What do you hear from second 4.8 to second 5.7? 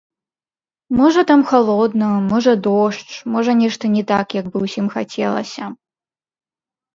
хацелася.